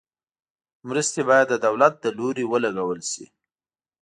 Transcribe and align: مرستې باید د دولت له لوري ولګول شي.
مرستې 0.89 1.21
باید 1.29 1.47
د 1.49 1.55
دولت 1.65 1.93
له 2.05 2.09
لوري 2.17 2.45
ولګول 2.51 3.01
شي. 3.11 3.25